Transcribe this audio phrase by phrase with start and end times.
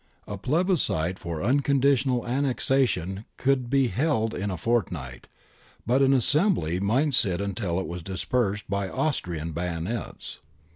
[0.25, 5.27] A plebiscite for unconditional annexation could be held in a fortnight,
[5.85, 10.39] but an assembly might sit until it was dispersed by Austrian bayonets.